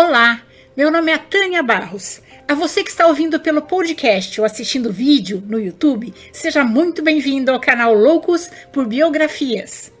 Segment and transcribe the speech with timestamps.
[0.00, 0.42] Olá,
[0.76, 2.22] meu nome é Tânia Barros.
[2.46, 7.50] A você que está ouvindo pelo podcast ou assistindo vídeo no YouTube, seja muito bem-vindo
[7.50, 9.92] ao canal Loucos por Biografias.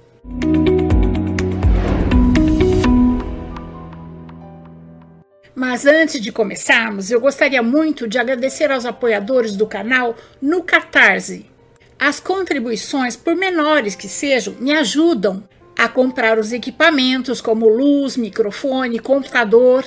[5.52, 11.50] Mas antes de começarmos, eu gostaria muito de agradecer aos apoiadores do canal no Catarse.
[11.98, 15.42] As contribuições, por menores que sejam, me ajudam
[15.78, 19.84] a comprar os equipamentos como luz, microfone, computador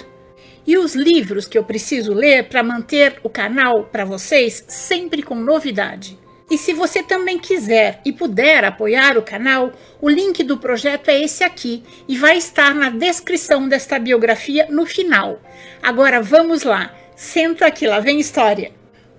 [0.66, 5.36] e os livros que eu preciso ler para manter o canal para vocês sempre com
[5.36, 6.18] novidade.
[6.50, 11.22] E se você também quiser e puder apoiar o canal, o link do projeto é
[11.22, 15.42] esse aqui e vai estar na descrição desta biografia no final.
[15.84, 18.72] Agora vamos lá, senta aqui, lá vem história.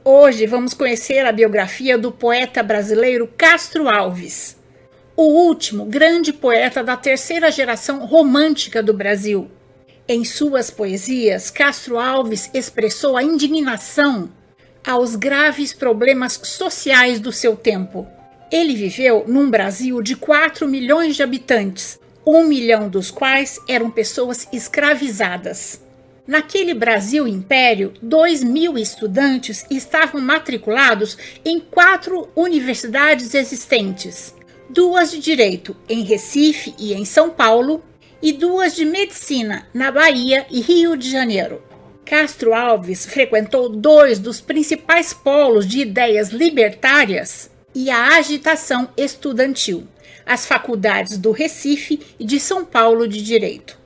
[0.03, 4.62] Hoje vamos conhecer a biografia do poeta brasileiro Castro Alves
[5.17, 9.51] o último grande poeta da terceira geração romântica do Brasil.
[10.09, 14.31] Em suas poesias, Castro Alves expressou a indignação
[14.85, 18.07] aos graves problemas sociais do seu tempo.
[18.51, 24.49] Ele viveu num Brasil de 4 milhões de habitantes, um milhão dos quais eram pessoas
[24.53, 25.81] escravizadas.
[26.27, 34.35] Naquele Brasil Império, 2 mil estudantes estavam matriculados em quatro universidades existentes
[34.73, 37.83] duas de Direito em Recife e em São Paulo,
[38.23, 41.63] e duas de Medicina na Bahia e Rio de Janeiro.
[42.07, 49.87] Castro Alves frequentou dois dos principais polos de ideias libertárias e a agitação estudantil,
[50.25, 53.79] as faculdades do Recife e de São Paulo de Direito.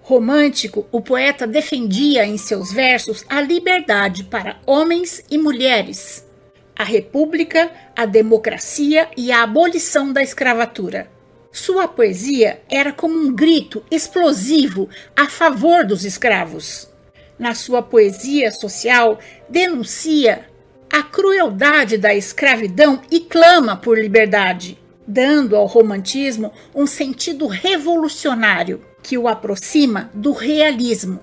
[0.00, 6.26] Romântico, o poeta defendia em seus versos a liberdade para homens e mulheres,
[6.76, 11.10] a república, a democracia e a abolição da escravatura.
[11.52, 16.88] Sua poesia era como um grito explosivo a favor dos escravos.
[17.38, 20.46] Na sua poesia social, denuncia
[20.90, 29.18] a crueldade da escravidão e clama por liberdade, dando ao romantismo um sentido revolucionário que
[29.18, 31.20] o aproxima do realismo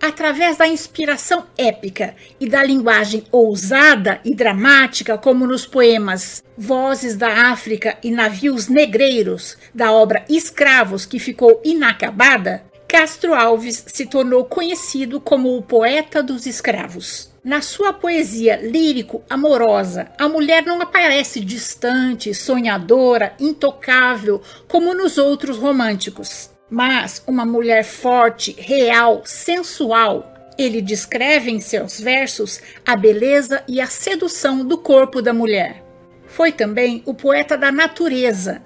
[0.00, 7.50] através da inspiração épica e da linguagem ousada e dramática, como nos poemas Vozes da
[7.50, 15.20] África e Navios Negreiros, da obra Escravos, que ficou inacabada, Castro Alves se tornou conhecido
[15.20, 17.30] como o poeta dos escravos.
[17.44, 26.50] Na sua poesia lírico-amorosa, a mulher não aparece distante, sonhadora, intocável, como nos outros românticos
[26.70, 30.34] mas uma mulher forte, real, sensual.
[30.58, 35.84] Ele descreve em seus versos a beleza e a sedução do corpo da mulher.
[36.26, 38.62] Foi também o poeta da natureza,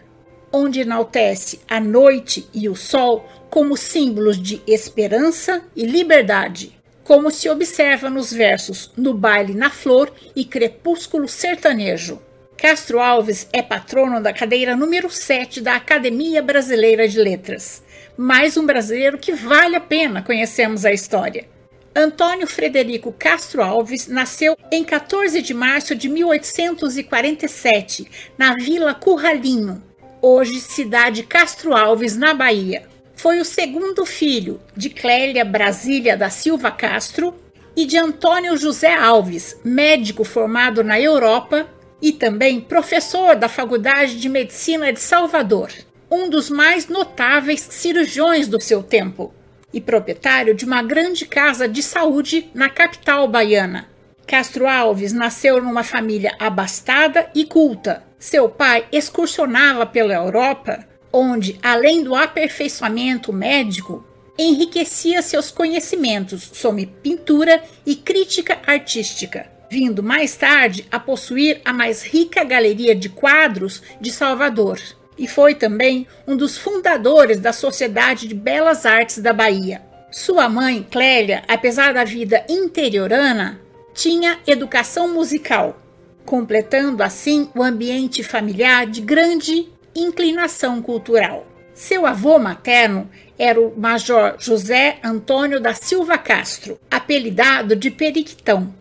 [0.53, 6.73] onde enaltece a noite e o sol como símbolos de esperança e liberdade,
[7.05, 12.21] como se observa nos versos No Baile na Flor e Crepúsculo Sertanejo.
[12.57, 17.83] Castro Alves é patrono da cadeira número 7 da Academia Brasileira de Letras.
[18.25, 21.45] Mais um brasileiro que vale a pena conhecermos a história.
[21.93, 29.83] Antônio Frederico Castro Alves nasceu em 14 de março de 1847, na Vila Curralinho,
[30.23, 32.85] hoje cidade Castro Alves, na Bahia.
[33.17, 37.35] Foi o segundo filho de Clélia Brasília da Silva Castro
[37.75, 41.67] e de Antônio José Alves, médico formado na Europa
[42.01, 45.73] e também professor da Faculdade de Medicina de Salvador,
[46.13, 49.33] um dos mais notáveis cirurgiões do seu tempo
[49.73, 53.89] e proprietário de uma grande casa de saúde na capital baiana.
[54.27, 58.05] Castro Alves nasceu numa família abastada e culta.
[58.19, 64.07] Seu pai excursionava pela Europa, onde, além do aperfeiçoamento médico,
[64.39, 72.03] enriquecia seus conhecimentos sobre pintura e crítica artística vindo mais tarde a possuir a mais
[72.03, 74.79] rica galeria de quadros de Salvador.
[75.19, 79.83] E foi também um dos fundadores da Sociedade de Belas Artes da Bahia.
[80.11, 83.61] Sua mãe, Clélia, apesar da vida interiorana,
[83.95, 85.81] tinha educação musical,
[86.25, 91.47] completando assim o ambiente familiar de grande inclinação cultural.
[91.75, 98.73] Seu avô materno era o Major José Antônio da Silva Castro, apelidado de Periquitão,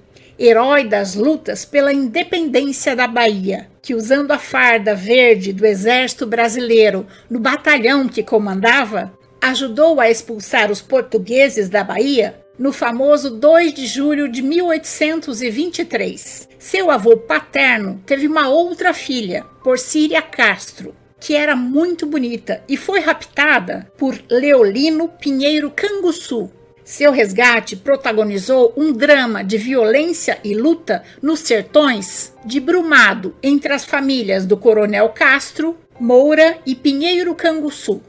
[0.44, 7.06] herói das lutas pela independência da Bahia, que usando a farda verde do exército brasileiro
[7.30, 13.86] no batalhão que comandava, ajudou a expulsar os portugueses da Bahia no famoso 2 de
[13.86, 16.50] julho de 1823.
[16.58, 23.00] Seu avô paterno teve uma outra filha, Porcíria Castro, que era muito bonita e foi
[23.00, 26.52] raptada por Leolino Pinheiro Canguçu,
[26.84, 33.86] Seu resgate protagonizou um drama de violência e luta nos sertões de Brumado entre as
[33.86, 38.02] famílias do Coronel Castro, Moura e Pinheiro Canguçu.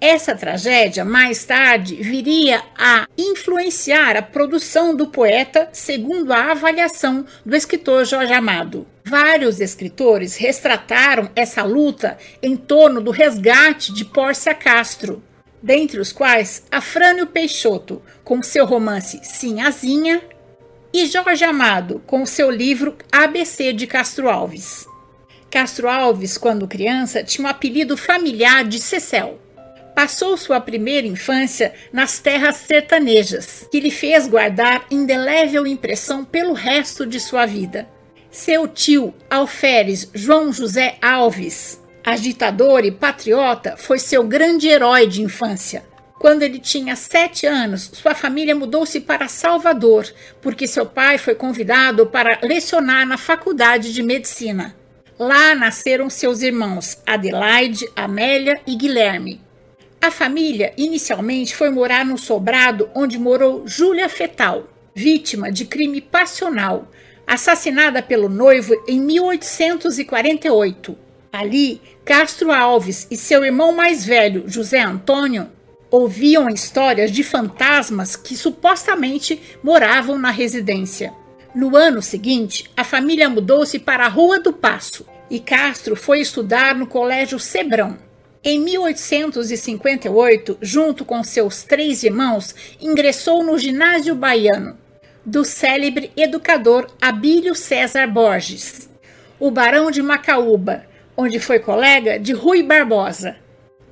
[0.00, 7.54] Essa tragédia, mais tarde, viria a influenciar a produção do poeta, segundo a avaliação do
[7.54, 8.86] escritor Jorge Amado.
[9.04, 15.22] Vários escritores retrataram essa luta em torno do resgate de Pórcia Castro,
[15.62, 20.22] dentre os quais Afrânio Peixoto, com seu romance Sinhazinha,
[20.92, 24.86] e Jorge Amado, com seu livro ABC de Castro Alves.
[25.48, 29.38] Castro Alves, quando criança, tinha um apelido familiar de Cecel
[29.94, 37.06] Passou sua primeira infância nas terras sertanejas, que lhe fez guardar indelével impressão pelo resto
[37.06, 37.88] de sua vida.
[38.30, 45.84] Seu tio, alferes João José Alves, agitador e patriota, foi seu grande herói de infância.
[46.20, 50.06] Quando ele tinha sete anos, sua família mudou-se para Salvador,
[50.42, 54.76] porque seu pai foi convidado para lecionar na faculdade de medicina.
[55.18, 59.40] Lá nasceram seus irmãos Adelaide, Amélia e Guilherme.
[59.98, 66.90] A família inicialmente foi morar no sobrado onde morou Júlia Fetal, vítima de crime passional,
[67.26, 70.96] assassinada pelo noivo em 1848.
[71.32, 75.48] Ali, Castro Alves e seu irmão mais velho, José Antônio,
[75.90, 81.12] ouviam histórias de fantasmas que supostamente moravam na residência.
[81.54, 86.74] No ano seguinte, a família mudou-se para a Rua do Passo e Castro foi estudar
[86.74, 87.96] no Colégio Sebrão.
[88.42, 94.78] Em 1858, junto com seus três irmãos, ingressou no ginásio baiano
[95.24, 98.88] do célebre educador Abílio César Borges,
[99.38, 100.86] o Barão de Macaúba,
[101.20, 103.36] onde foi colega de Rui Barbosa.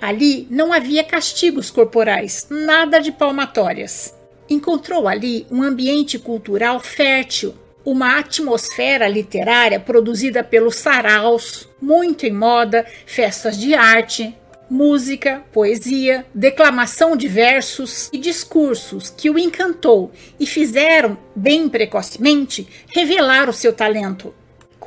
[0.00, 4.14] Ali não havia castigos corporais, nada de palmatórias.
[4.48, 7.54] Encontrou ali um ambiente cultural fértil,
[7.84, 14.34] uma atmosfera literária produzida pelos saraus, muito em moda, festas de arte,
[14.70, 20.10] música, poesia, declamação de versos e discursos que o encantou
[20.40, 24.34] e fizeram, bem precocemente, revelar o seu talento.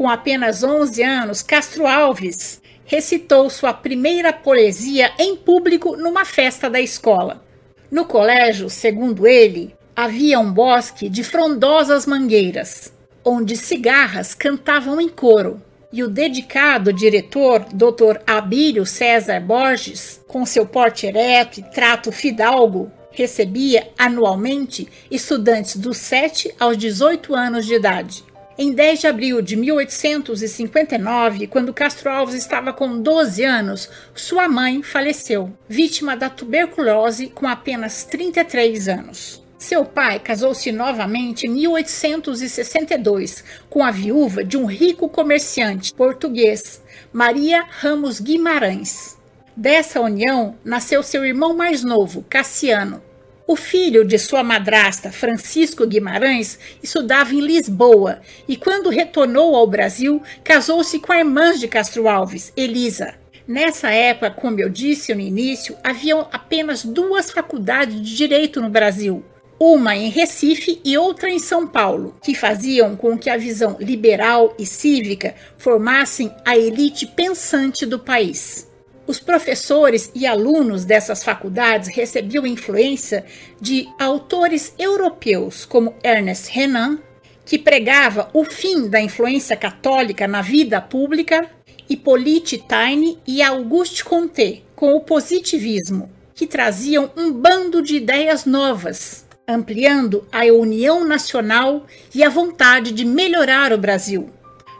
[0.01, 6.81] Com apenas 11 anos, Castro Alves recitou sua primeira poesia em público numa festa da
[6.81, 7.45] escola.
[7.91, 12.91] No colégio, segundo ele, havia um bosque de frondosas mangueiras,
[13.23, 15.61] onde cigarras cantavam em coro.
[15.93, 18.23] E o dedicado diretor, Dr.
[18.25, 26.55] Abílio César Borges, com seu porte ereto e trato fidalgo, recebia anualmente estudantes dos 7
[26.59, 28.30] aos 18 anos de idade.
[28.63, 34.83] Em 10 de abril de 1859, quando Castro Alves estava com 12 anos, sua mãe
[34.83, 39.41] faleceu, vítima da tuberculose com apenas 33 anos.
[39.57, 47.65] Seu pai casou-se novamente em 1862 com a viúva de um rico comerciante português, Maria
[47.67, 49.17] Ramos Guimarães.
[49.57, 53.01] Dessa união nasceu seu irmão mais novo, Cassiano.
[53.51, 60.23] O filho de sua madrasta, Francisco Guimarães, estudava em Lisboa e, quando retornou ao Brasil,
[60.41, 63.15] casou-se com a irmã de Castro Alves, Elisa.
[63.45, 69.21] Nessa época, como eu disse no início, haviam apenas duas faculdades de direito no Brasil,
[69.59, 74.55] uma em Recife e outra em São Paulo, que faziam com que a visão liberal
[74.57, 78.70] e cívica formassem a elite pensante do país.
[79.11, 83.25] Os professores e alunos dessas faculdades recebiam influência
[83.59, 86.97] de autores europeus como Ernest Renan,
[87.43, 91.45] que pregava o fim da influência católica na vida pública,
[91.89, 99.25] Hippolyte Taine e Auguste Comte, com o positivismo, que traziam um bando de ideias novas,
[99.45, 104.29] ampliando a união nacional e a vontade de melhorar o Brasil.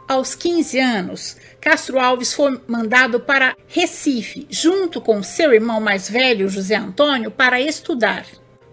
[0.08, 6.48] Aos 15 anos, Castro Alves foi mandado para Recife, junto com seu irmão mais velho,
[6.48, 8.26] José Antônio, para estudar.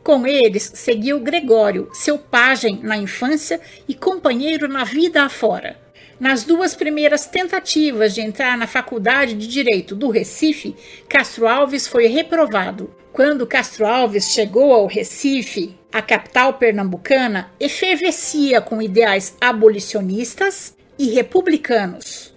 [0.04, 5.80] Com eles seguiu Gregório, seu pajem na infância e companheiro na vida afora.
[6.20, 10.76] Nas duas primeiras tentativas de entrar na Faculdade de Direito do Recife,
[11.08, 12.94] Castro Alves foi reprovado.
[13.14, 22.34] Quando Castro Alves chegou ao Recife, a capital pernambucana efervescia com ideais abolicionistas e republicanos.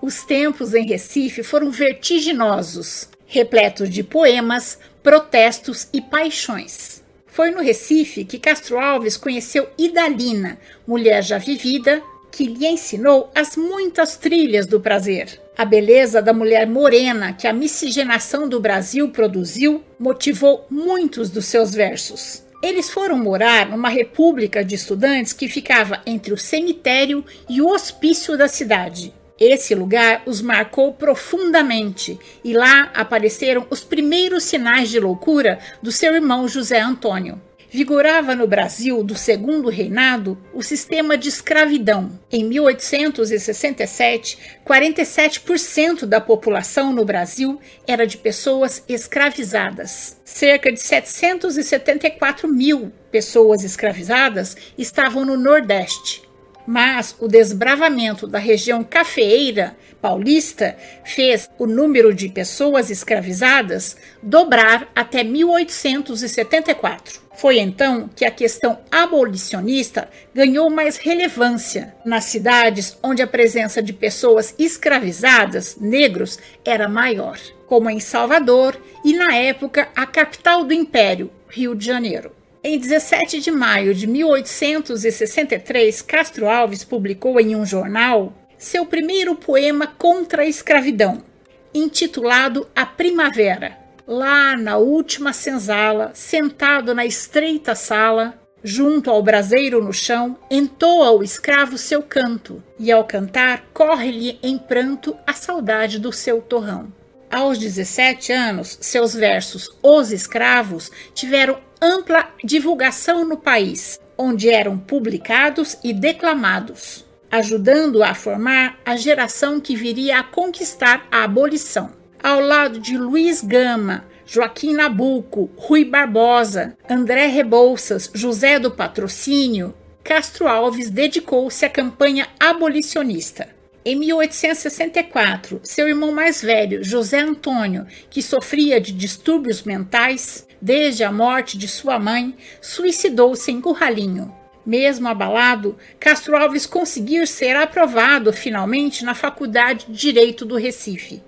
[0.00, 7.02] Os tempos em Recife foram vertiginosos, repletos de poemas, protestos e paixões.
[7.26, 12.02] Foi no Recife que Castro Alves conheceu Idalina, mulher já vivida,
[12.32, 15.40] que lhe ensinou as muitas trilhas do prazer.
[15.56, 21.74] A beleza da mulher morena que a miscigenação do Brasil produziu motivou muitos dos seus
[21.74, 22.42] versos.
[22.62, 28.36] Eles foram morar numa república de estudantes que ficava entre o cemitério e o hospício
[28.36, 29.14] da cidade.
[29.38, 36.14] Esse lugar os marcou profundamente e lá apareceram os primeiros sinais de loucura do seu
[36.14, 37.40] irmão José Antônio
[37.70, 42.18] vigorava no Brasil do segundo reinado o sistema de escravidão.
[42.30, 44.36] Em 1867,
[44.66, 50.20] 47% da população no Brasil era de pessoas escravizadas.
[50.24, 56.28] Cerca de 774 mil pessoas escravizadas estavam no Nordeste.
[56.66, 65.22] Mas o desbravamento da região cafeeira paulista fez o número de pessoas escravizadas dobrar até
[65.22, 67.20] 1874.
[67.36, 73.94] Foi então que a questão abolicionista ganhou mais relevância nas cidades onde a presença de
[73.94, 81.30] pessoas escravizadas, negros, era maior, como em Salvador e, na época, a capital do Império,
[81.48, 82.32] Rio de Janeiro.
[82.62, 89.86] Em 17 de maio de 1863, Castro Alves publicou em um jornal seu primeiro poema
[89.86, 91.24] contra a escravidão,
[91.72, 93.78] intitulado A Primavera.
[94.06, 101.22] Lá na última senzala, sentado na estreita sala, junto ao braseiro no chão, entoa o
[101.22, 106.92] escravo seu canto, e ao cantar corre-lhe em pranto a saudade do seu torrão.
[107.30, 115.78] Aos 17 anos, seus versos Os Escravos tiveram ampla divulgação no país, onde eram publicados
[115.82, 121.92] e declamados ajudando a formar a geração que viria a conquistar a abolição.
[122.22, 130.48] Ao lado de Luiz Gama, Joaquim Nabuco, Rui Barbosa, André Rebouças, José do Patrocínio, Castro
[130.48, 133.48] Alves dedicou-se à campanha abolicionista.
[133.84, 141.10] Em 1864, seu irmão mais velho, José Antônio, que sofria de distúrbios mentais desde a
[141.10, 144.39] morte de sua mãe, suicidou-se em Curralinho.
[144.64, 151.22] Mesmo abalado, Castro Alves conseguiu ser aprovado finalmente na Faculdade de Direito do Recife.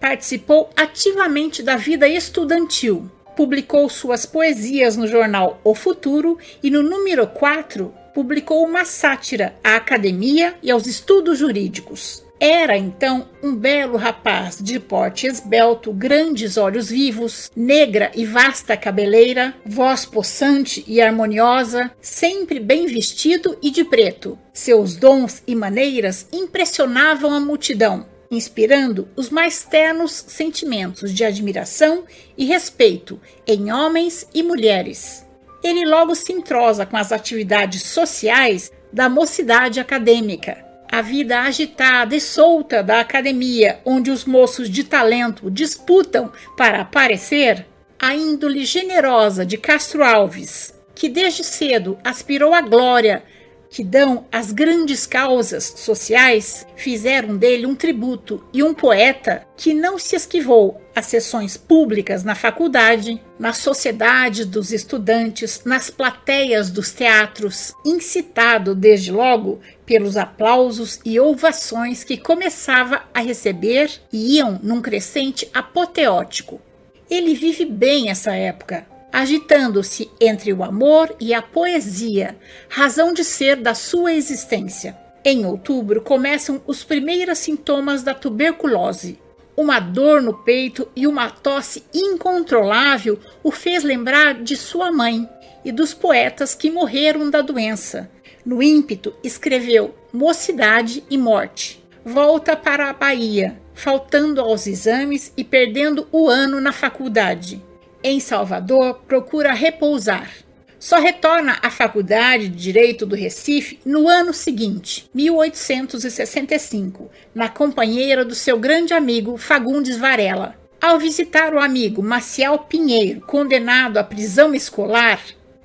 [0.00, 7.26] Participou ativamente da vida estudantil, publicou suas poesias no jornal O Futuro e no número
[7.26, 12.22] 4 publicou uma sátira à academia e aos estudos jurídicos.
[12.44, 19.54] Era então um belo rapaz de porte esbelto, grandes olhos vivos, negra e vasta cabeleira,
[19.64, 24.36] voz possante e harmoniosa, sempre bem vestido e de preto.
[24.52, 32.02] Seus dons e maneiras impressionavam a multidão, inspirando os mais ternos sentimentos de admiração
[32.36, 35.24] e respeito em homens e mulheres.
[35.62, 42.20] Ele logo se entrosa com as atividades sociais da mocidade acadêmica a vida agitada e
[42.20, 47.66] solta da academia, onde os moços de talento disputam para aparecer,
[47.98, 53.24] a índole generosa de Castro Alves, que desde cedo aspirou à glória
[53.72, 59.98] que dão as grandes causas sociais, fizeram dele um tributo e um poeta que não
[59.98, 67.72] se esquivou às sessões públicas na faculdade, nas sociedades dos estudantes, nas plateias dos teatros,
[67.82, 75.48] incitado desde logo pelos aplausos e ovações que começava a receber e iam num crescente
[75.54, 76.60] apoteótico.
[77.08, 82.34] Ele vive bem essa época, agitando-se entre o amor e a poesia,
[82.68, 84.96] razão de ser da sua existência.
[85.22, 89.18] Em outubro começam os primeiros sintomas da tuberculose.
[89.54, 95.28] Uma dor no peito e uma tosse incontrolável o fez lembrar de sua mãe
[95.62, 98.10] e dos poetas que morreram da doença.
[98.44, 101.84] No ímpeto, escreveu Mocidade e Morte.
[102.04, 107.62] Volta para a Bahia, faltando aos exames e perdendo o ano na faculdade
[108.02, 110.30] em Salvador, procura repousar.
[110.78, 118.34] Só retorna à Faculdade de Direito do Recife no ano seguinte, 1865, na companheira do
[118.34, 120.56] seu grande amigo Fagundes Varela.
[120.80, 125.20] Ao visitar o amigo Maciel Pinheiro, condenado à prisão escolar,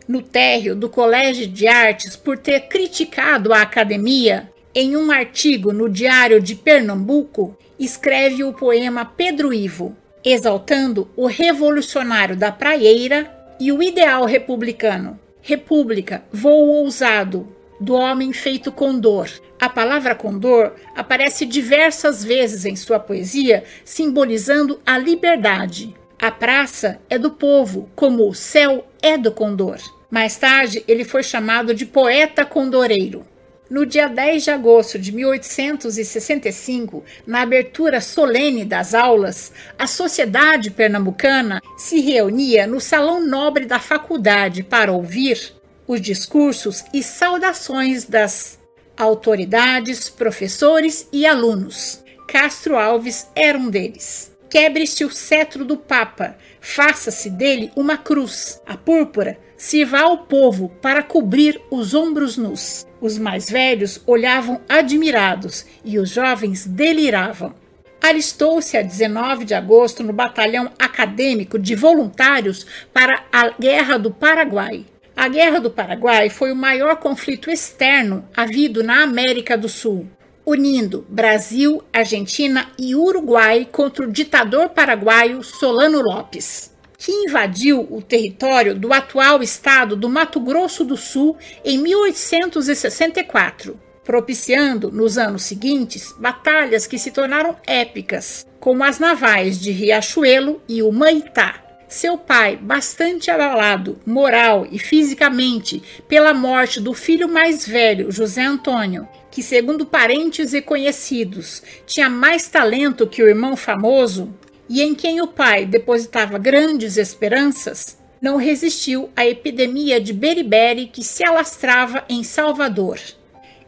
[0.08, 5.90] no térreo do Colégio de Artes por ter criticado a academia, em um artigo no
[5.90, 13.82] Diário de Pernambuco, escreve o poema Pedro Ivo, exaltando o revolucionário da praieira e o
[13.82, 15.20] ideal republicano.
[15.42, 17.48] República, voo ousado,
[17.80, 19.30] do homem feito condor.
[19.60, 25.96] A palavra condor aparece diversas vezes em sua poesia, simbolizando a liberdade.
[26.20, 29.78] A praça é do povo, como o céu é do condor.
[30.10, 33.26] Mais tarde, ele foi chamado de poeta condoreiro.
[33.70, 41.62] No dia 10 de agosto de 1865, na abertura solene das aulas, a sociedade pernambucana
[41.78, 45.54] se reunia no Salão Nobre da Faculdade para ouvir
[45.86, 48.58] os discursos e saudações das
[48.96, 52.02] autoridades, professores e alunos.
[52.26, 54.32] Castro Alves era um deles.
[54.50, 58.62] Quebre-se o cetro do Papa, faça-se dele uma cruz.
[58.66, 62.87] A púrpura sirva ao povo para cobrir os ombros nus.
[63.00, 67.54] Os mais velhos olhavam admirados e os jovens deliravam.
[68.02, 74.86] Alistou-se a 19 de agosto no Batalhão Acadêmico de Voluntários para a Guerra do Paraguai.
[75.16, 80.08] A Guerra do Paraguai foi o maior conflito externo havido na América do Sul
[80.48, 88.74] unindo Brasil, Argentina e Uruguai contra o ditador paraguaio Solano Lopes, que invadiu o território
[88.74, 96.88] do atual estado do Mato Grosso do Sul em 1864, propiciando nos anos seguintes batalhas
[96.88, 101.64] que se tornaram épicas, como as navais de Riachuelo e Humaitá.
[101.88, 109.08] Seu pai, bastante abalado moral e fisicamente pela morte do filho mais velho, José Antônio,
[109.32, 114.34] que, segundo parentes e conhecidos, tinha mais talento que o irmão famoso
[114.70, 121.04] e em quem o pai depositava grandes esperanças, não resistiu à epidemia de beriberi que
[121.04, 123.00] se alastrava em Salvador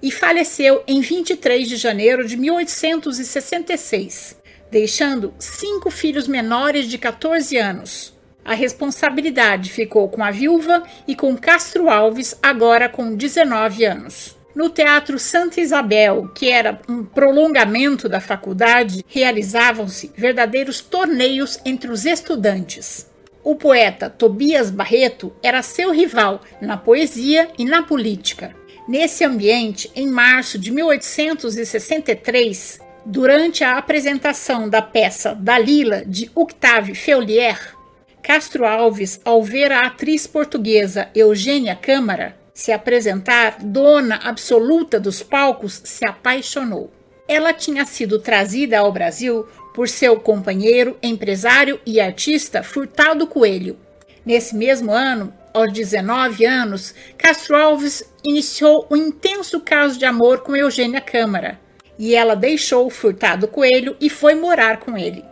[0.02, 4.38] e faleceu em 23 de janeiro de 1866,
[4.72, 8.18] deixando cinco filhos menores de 14 anos.
[8.44, 14.39] A responsabilidade ficou com a viúva e com Castro Alves, agora com 19 anos.
[14.56, 22.04] No Teatro Santa Isabel, que era um prolongamento da faculdade, realizavam-se verdadeiros torneios entre os
[22.06, 23.08] estudantes.
[23.44, 28.54] O poeta Tobias Barreto era seu rival na poesia e na política.
[28.88, 37.78] Nesse ambiente, em março de 1863, durante a apresentação da peça Dalila de Octave Feulier,
[38.22, 45.80] Castro Alves, ao ver a atriz portuguesa Eugênia Câmara, se apresentar, dona absoluta dos palcos,
[45.86, 46.92] se apaixonou.
[47.26, 53.78] Ela tinha sido trazida ao Brasil por seu companheiro, empresário e artista Furtado Coelho.
[54.26, 60.54] Nesse mesmo ano, aos 19 anos, Castro Alves iniciou um intenso caso de amor com
[60.54, 61.58] Eugênia Câmara,
[61.98, 65.24] e ela deixou Furtado Coelho e foi morar com ele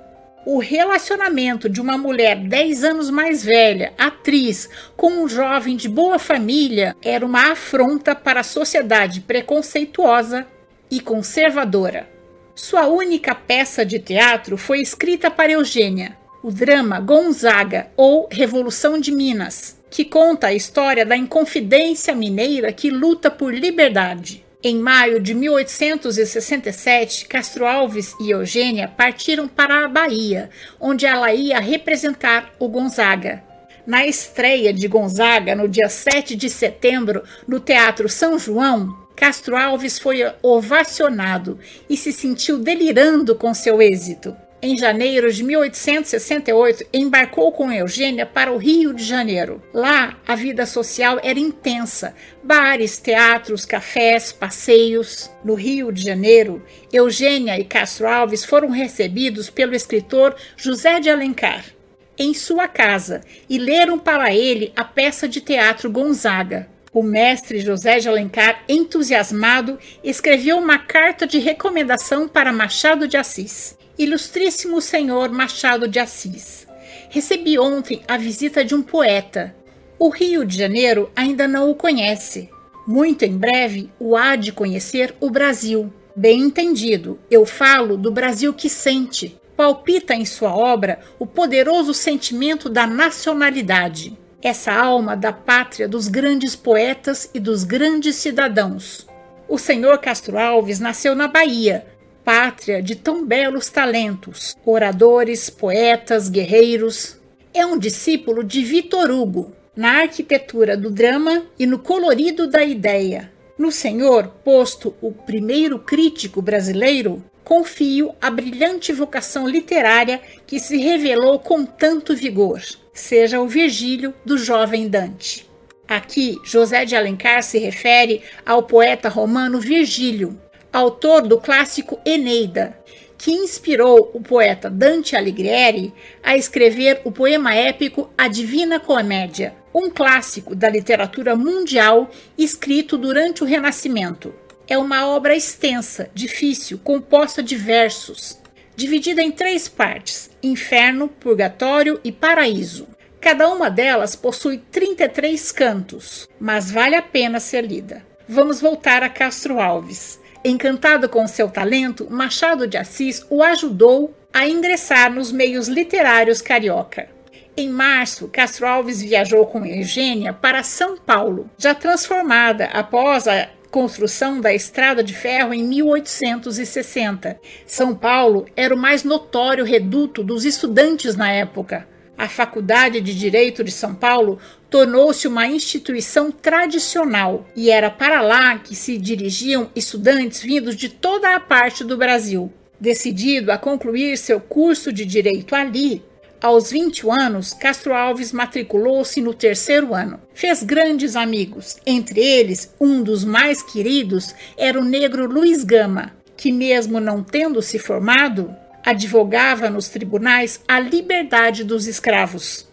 [0.49, 6.17] o relacionamento de uma mulher 10 anos mais velha, atriz, com um jovem de boa
[6.17, 10.47] família era uma afronta para a sociedade preconceituosa
[10.89, 12.07] e conservadora.
[12.55, 19.11] Sua única peça de teatro foi escrita para Eugênia, o drama Gonzaga ou Revolução de
[19.11, 24.46] Minas, que conta a história da Inconfidência Mineira que luta por liberdade.
[24.63, 31.59] Em maio de 1867, Castro Alves e Eugênia partiram para a Bahia, onde ela ia
[31.59, 33.43] representar o Gonzaga.
[33.85, 39.99] Na estreia de Gonzaga, no dia 7 de setembro, no Teatro São João, Castro Alves
[39.99, 47.71] foi ovacionado e se sentiu delirando com seu êxito em janeiro de 1868, embarcou com
[47.71, 49.61] Eugênia para o Rio de Janeiro.
[49.73, 55.29] Lá, a vida social era intensa: bares, teatros, cafés, passeios.
[55.43, 61.77] No Rio de Janeiro, Eugênia e Castro Alves foram recebidos pelo escritor José de Alencar
[62.17, 66.67] em sua casa e leram para ele a peça de teatro Gonzaga.
[66.91, 73.77] O mestre José de Alencar, entusiasmado, escreveu uma carta de recomendação para Machado de Assis.
[73.97, 76.67] Ilustríssimo Senhor Machado de Assis,
[77.09, 79.55] recebi ontem a visita de um poeta.
[79.97, 82.47] O Rio de Janeiro ainda não o conhece.
[82.85, 85.91] Muito em breve o há de conhecer o Brasil.
[86.15, 89.35] Bem entendido, eu falo do Brasil que sente.
[89.55, 96.55] Palpita em sua obra o poderoso sentimento da nacionalidade, essa alma da pátria dos grandes
[96.55, 99.07] poetas e dos grandes cidadãos.
[99.49, 101.87] O senhor Castro Alves nasceu na Bahia,
[102.27, 107.15] pátria de tão belos talentos, oradores, poetas, guerreiros.
[107.53, 113.31] É um discípulo de Vitor Hugo, na arquitetura do drama e no colorido da ideia.
[113.57, 121.39] No Senhor, posto o primeiro crítico brasileiro, confio a brilhante vocação literária que se revelou
[121.39, 122.61] com tanto vigor,
[122.93, 125.47] seja o Virgílio do jovem Dante.
[125.87, 130.37] Aqui, José de Alencar se refere ao poeta romano Virgílio,
[130.71, 132.77] autor do clássico Eneida,
[133.17, 139.89] que inspirou o poeta Dante Alighieri a escrever o poema épico A Divina Comédia, um
[139.89, 144.33] clássico da literatura mundial escrito durante o Renascimento.
[144.67, 148.37] é uma obra extensa, difícil, composta de versos,
[148.75, 152.87] dividida em três partes: Inferno, Purgatório e Paraíso.
[153.19, 158.05] Cada uma delas possui 33 cantos, mas vale a pena ser lida.
[158.27, 160.19] Vamos voltar a Castro Alves.
[160.43, 167.09] Encantado com seu talento, Machado de Assis o ajudou a ingressar nos meios literários carioca.
[167.55, 174.39] Em março, Castro Alves viajou com Eugênia para São Paulo, já transformada após a construção
[174.39, 177.39] da estrada de ferro em 1860.
[177.65, 181.87] São Paulo era o mais notório reduto dos estudantes na época.
[182.17, 188.57] A Faculdade de Direito de São Paulo tornou-se uma instituição tradicional e era para lá
[188.59, 192.51] que se dirigiam estudantes vindos de toda a parte do Brasil.
[192.79, 196.03] Decidido a concluir seu curso de direito ali,
[196.39, 200.21] aos 20 anos, Castro Alves matriculou-se no terceiro ano.
[200.35, 206.51] Fez grandes amigos, entre eles, um dos mais queridos era o negro Luiz Gama, que,
[206.51, 212.66] mesmo não tendo se formado, advogava nos tribunais a liberdade dos escravos.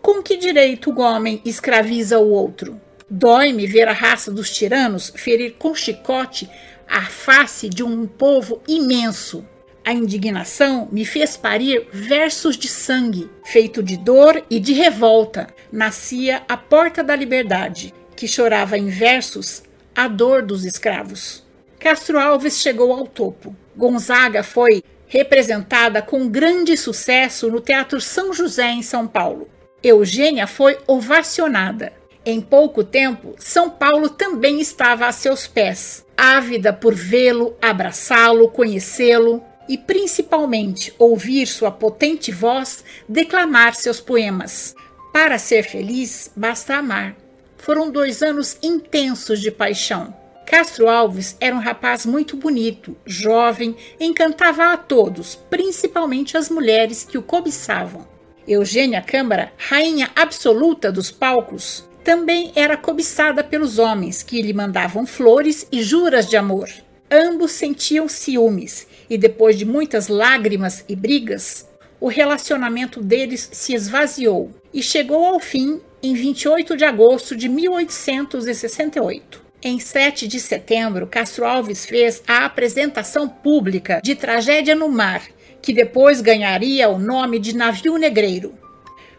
[0.00, 2.80] Com que direito o homem escraviza o outro?
[3.10, 6.48] Dói-me ver a raça dos tiranos ferir com chicote
[6.88, 9.46] a face de um povo imenso.
[9.84, 15.48] A indignação me fez parir versos de sangue, feito de dor e de revolta.
[15.72, 19.62] Nascia a porta da liberdade, que chorava em versos
[19.94, 21.42] a dor dos escravos.
[21.78, 23.54] Castro Alves chegou ao topo.
[23.76, 29.48] Gonzaga foi representada com grande sucesso no Teatro São José, em São Paulo.
[29.82, 31.92] Eugênia foi ovacionada.
[32.26, 39.42] Em pouco tempo, São Paulo também estava a seus pés, ávida por vê-lo, abraçá-lo, conhecê-lo
[39.68, 44.74] e principalmente ouvir sua potente voz declamar seus poemas.
[45.12, 47.16] Para ser feliz, basta amar.
[47.56, 50.14] Foram dois anos intensos de paixão.
[50.44, 57.18] Castro Alves era um rapaz muito bonito, jovem, encantava a todos, principalmente as mulheres que
[57.18, 58.17] o cobiçavam.
[58.48, 65.68] Eugênia Câmara, rainha absoluta dos palcos, também era cobiçada pelos homens que lhe mandavam flores
[65.70, 66.68] e juras de amor.
[67.10, 71.68] Ambos sentiam ciúmes e depois de muitas lágrimas e brigas,
[72.00, 79.42] o relacionamento deles se esvaziou e chegou ao fim em 28 de agosto de 1868.
[79.60, 85.22] Em 7 de setembro, Castro Alves fez a apresentação pública de Tragédia no Mar,
[85.62, 88.54] que depois ganharia o nome de Navio Negreiro.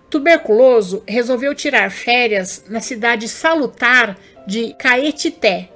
[0.10, 5.70] Tuberculoso, resolveu tirar férias na cidade salutar de Caetité,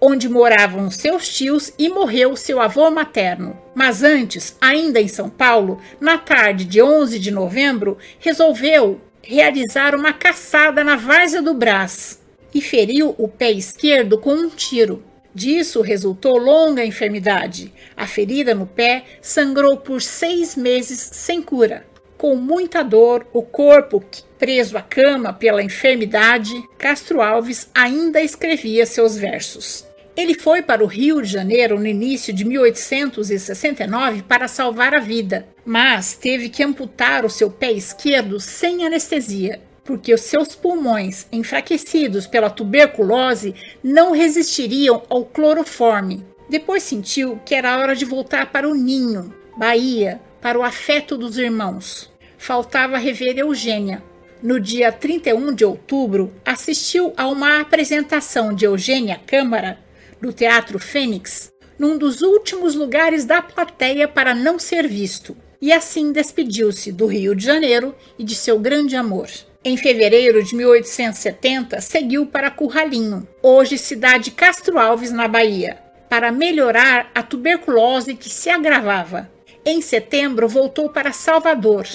[0.00, 3.56] onde moravam seus tios e morreu seu avô materno.
[3.74, 10.12] Mas antes, ainda em São Paulo, na tarde de 11 de novembro, resolveu realizar uma
[10.12, 12.20] caçada na várzea do Brás
[12.54, 15.04] e feriu o pé esquerdo com um tiro.
[15.38, 17.72] Disso resultou longa enfermidade.
[17.96, 21.86] A ferida no pé sangrou por seis meses sem cura.
[22.16, 24.04] Com muita dor, o corpo
[24.36, 29.86] preso à cama pela enfermidade, Castro Alves ainda escrevia seus versos.
[30.16, 35.46] Ele foi para o Rio de Janeiro no início de 1869 para salvar a vida,
[35.64, 42.26] mas teve que amputar o seu pé esquerdo sem anestesia, porque os seus pulmões, enfraquecidos
[42.26, 46.26] pela tuberculose, não resistiriam ao cloroforme.
[46.46, 51.38] Depois sentiu que era hora de voltar para o ninho, Bahia, para o afeto dos
[51.38, 52.10] irmãos.
[52.36, 54.04] Faltava rever Eugênia.
[54.42, 59.78] No dia 31 de outubro, assistiu a uma apresentação de Eugênia Câmara
[60.20, 66.12] do Teatro Fênix, num dos últimos lugares da plateia para não ser visto, e assim
[66.12, 69.28] despediu-se do Rio de Janeiro e de seu grande amor.
[69.64, 77.10] Em fevereiro de 1870, seguiu para Curralinho, hoje cidade Castro Alves, na Bahia, para melhorar
[77.12, 79.28] a tuberculose que se agravava.
[79.64, 81.88] Em setembro, voltou para Salvador.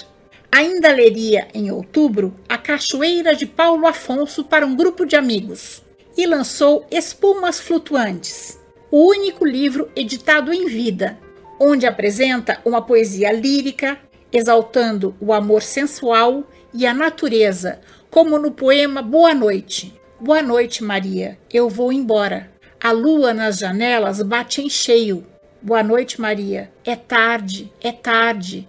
[0.52, 5.82] Ainda leria, em outubro, A Cachoeira de Paulo Afonso para um grupo de amigos
[6.17, 8.60] e lançou Espumas Flutuantes,
[8.91, 11.17] o único livro editado em vida,
[11.58, 13.97] onde apresenta uma poesia lírica
[14.34, 16.43] exaltando o amor sensual
[16.74, 19.94] e a natureza, como no poema Boa Noite.
[20.20, 21.38] Boa noite, Maria.
[21.52, 22.52] Eu vou embora.
[22.82, 25.26] A lua nas janelas bate em cheio.
[25.62, 26.72] Boa noite, Maria.
[26.84, 28.68] É tarde, é tarde.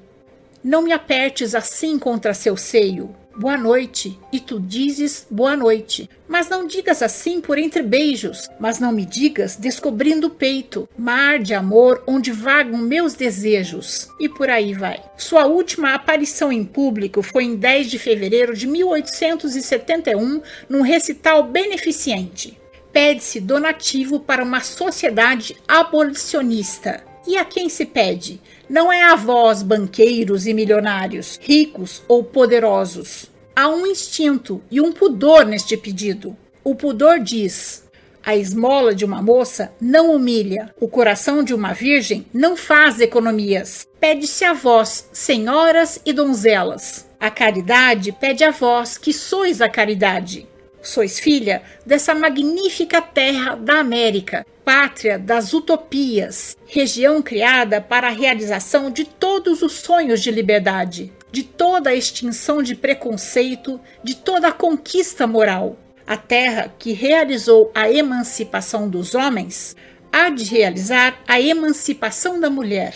[0.62, 6.08] Não me apertes assim contra seu seio boa noite, e tu dizes boa noite.
[6.26, 11.38] Mas não digas assim por entre beijos, mas não me digas descobrindo o peito, mar
[11.38, 14.08] de amor onde vagam meus desejos.
[14.18, 15.02] E por aí vai.
[15.16, 22.58] Sua última aparição em público foi em 10 de fevereiro de 1871, num recital beneficente.
[22.94, 27.02] pede-se donativo para uma sociedade abolicionista.
[27.26, 28.40] E a quem se pede?
[28.68, 33.30] Não é a vós, banqueiros e milionários, ricos ou poderosos.
[33.56, 36.36] Há um instinto e um pudor neste pedido.
[36.62, 37.84] O pudor diz:
[38.26, 43.86] a esmola de uma moça não humilha, o coração de uma virgem não faz economias.
[44.00, 47.06] Pede-se a vós, senhoras e donzelas.
[47.20, 50.46] A caridade pede a vós, que sois a caridade.
[50.84, 58.90] Sois filha dessa magnífica terra da América, pátria das utopias, região criada para a realização
[58.90, 64.52] de todos os sonhos de liberdade, de toda a extinção de preconceito, de toda a
[64.52, 65.78] conquista moral.
[66.06, 69.74] A terra que realizou a emancipação dos homens
[70.12, 72.94] há de realizar a emancipação da mulher.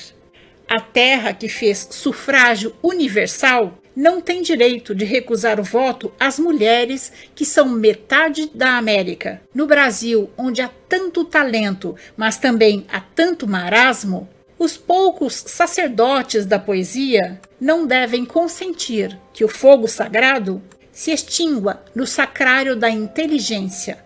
[0.68, 7.12] A terra que fez sufrágio universal não tem direito de recusar o voto às mulheres
[7.34, 9.42] que são metade da América.
[9.52, 16.60] No Brasil, onde há tanto talento, mas também há tanto marasmo, os poucos sacerdotes da
[16.60, 23.98] poesia não devem consentir que o fogo sagrado se extingua no sacrário da inteligência.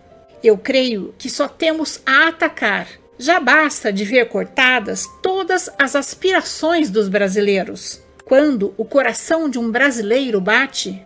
[0.43, 2.87] Eu creio que só temos a atacar.
[3.19, 8.02] Já basta de ver cortadas todas as aspirações dos brasileiros.
[8.25, 11.05] Quando o coração de um brasileiro bate,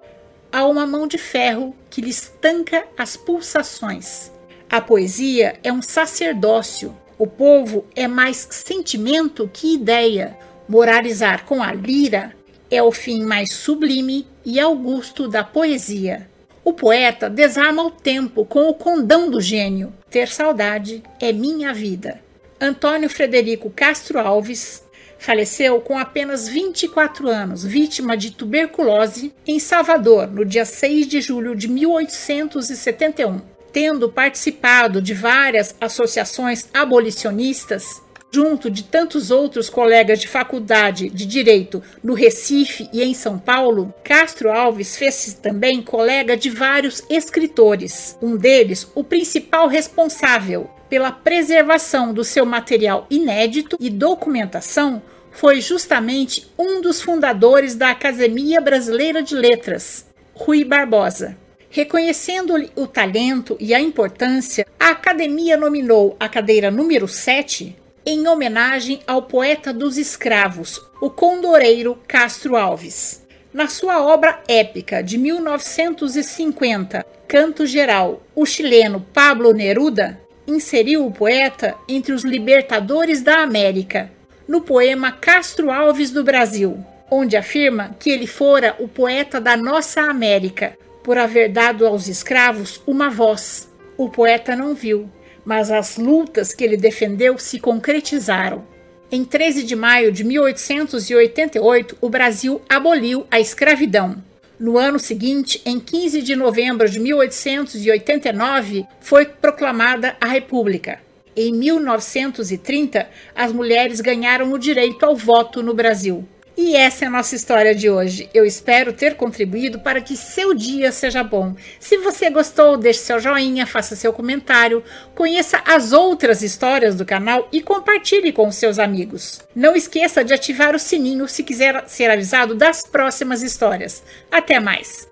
[0.52, 4.32] há uma mão de ferro que lhe estanca as pulsações.
[4.70, 6.96] A poesia é um sacerdócio.
[7.18, 10.38] O povo é mais sentimento que ideia.
[10.70, 12.36] Moralizar com a lira
[12.70, 16.30] é o fim mais sublime e augusto da poesia.
[16.64, 19.94] O poeta desarma o tempo com o condão do gênio.
[20.10, 22.22] Ter saudade é minha vida.
[22.60, 24.84] Antônio Frederico Castro Alves,
[25.18, 31.56] faleceu com apenas 24 anos, vítima de tuberculose, em Salvador, no dia 6 de julho
[31.56, 33.42] de 1871.
[33.72, 38.02] Tendo participado de várias associações abolicionistas,
[38.32, 43.94] junto de tantos outros colegas de faculdade de direito no Recife e em São Paulo,
[44.04, 48.18] Castro Alves fez-se também colega de vários escritores.
[48.22, 56.52] Um deles, o principal responsável pela preservação do seu material inédito e documentação, foi justamente
[56.58, 61.38] um dos fundadores da Academia Brasileira de Letras, Rui Barbosa.
[61.70, 69.02] Reconhecendo-lhe o talento e a importância, a Academia nominou a cadeira número 7 em homenagem
[69.06, 73.28] ao poeta dos escravos, o condoreiro Castro Alves.
[73.54, 81.76] Na sua obra épica de 1950, Canto Geral, o chileno Pablo Neruda inseriu o poeta
[81.88, 84.10] entre os libertadores da América,
[84.48, 90.02] no poema Castro Alves do Brasil, onde afirma que ele fora o poeta da nossa
[90.02, 93.70] América, por haver dado aos escravos uma voz.
[93.98, 95.10] O poeta não viu,
[95.46, 98.66] mas as lutas que ele defendeu se concretizaram.
[99.10, 104.22] Em 13 de maio de 1888, o Brasil aboliu a escravidão.
[104.60, 111.00] No ano seguinte, em 15 de novembro de 1889, foi proclamada a República.
[111.36, 116.28] Em 1930, as mulheres ganharam o direito ao voto no Brasil.
[116.58, 118.28] E essa é a nossa história de hoje.
[118.34, 121.56] Eu espero ter contribuído para que seu dia seja bom.
[121.80, 127.48] Se você gostou, deixe seu joinha, faça seu comentário, conheça as outras histórias do canal
[127.52, 129.40] e compartilhe com seus amigos.
[129.56, 134.02] Não esqueça de ativar o sininho se quiser ser avisado das próximas histórias.
[134.32, 135.08] Até mais!